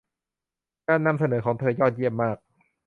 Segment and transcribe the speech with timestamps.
[0.87, 2.37] การนำเสนอของเธอยอดเยี่ยมมาก